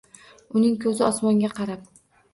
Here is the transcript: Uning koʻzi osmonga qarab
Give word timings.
Uning 0.61 0.79
koʻzi 0.85 1.05
osmonga 1.11 1.53
qarab 1.61 1.85